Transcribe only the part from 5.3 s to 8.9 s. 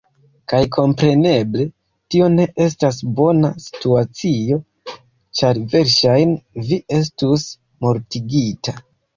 ĉar verŝajne, vi estus mortigita.